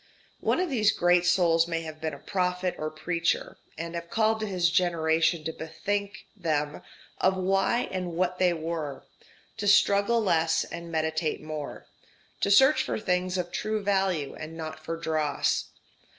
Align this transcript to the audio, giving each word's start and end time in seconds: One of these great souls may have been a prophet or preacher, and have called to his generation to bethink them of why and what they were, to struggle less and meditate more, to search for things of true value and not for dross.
One 0.39 0.59
of 0.59 0.71
these 0.71 0.91
great 0.91 1.27
souls 1.27 1.67
may 1.67 1.81
have 1.81 2.01
been 2.01 2.15
a 2.15 2.17
prophet 2.17 2.73
or 2.79 2.89
preacher, 2.89 3.59
and 3.77 3.93
have 3.93 4.09
called 4.09 4.39
to 4.39 4.47
his 4.47 4.71
generation 4.71 5.43
to 5.43 5.53
bethink 5.53 6.25
them 6.35 6.81
of 7.19 7.37
why 7.37 7.87
and 7.91 8.13
what 8.15 8.39
they 8.39 8.51
were, 8.51 9.03
to 9.57 9.67
struggle 9.67 10.19
less 10.19 10.63
and 10.63 10.91
meditate 10.91 11.39
more, 11.43 11.85
to 12.39 12.49
search 12.49 12.81
for 12.81 12.99
things 12.99 13.37
of 13.37 13.51
true 13.51 13.83
value 13.83 14.33
and 14.33 14.57
not 14.57 14.83
for 14.83 14.97
dross. 14.97 15.65